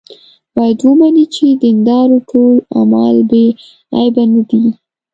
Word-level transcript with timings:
باید 0.55 0.79
ومني 0.83 1.25
چې 1.35 1.45
د 1.51 1.57
دیندارو 1.63 2.17
ټول 2.29 2.55
اعمال 2.77 3.17
بې 3.29 3.45
عیبه 3.97 4.23
نه 4.33 4.41
دي. 4.49 4.65